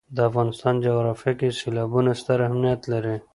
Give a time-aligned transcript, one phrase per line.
[0.15, 3.15] د افغانستان جغرافیه کې سیلابونه ستر اهمیت لري.